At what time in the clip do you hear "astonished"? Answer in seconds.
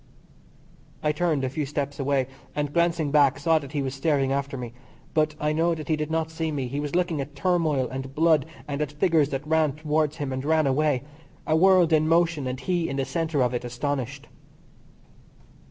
13.63-14.27